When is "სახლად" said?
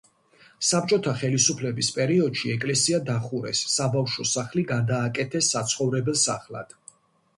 6.27-6.75